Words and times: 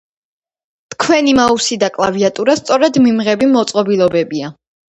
თქვენი 0.93 1.35
მაუსი 1.41 1.77
და 1.85 1.91
კლავიატურა 1.99 2.57
სწორედ 2.63 3.01
მიმღები 3.07 3.51
მოწყობილობებია 3.55 4.55